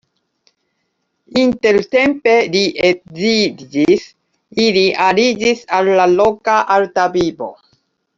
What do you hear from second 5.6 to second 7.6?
al la loka arta vivo.